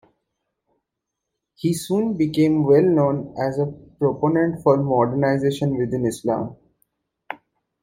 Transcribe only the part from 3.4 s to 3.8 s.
a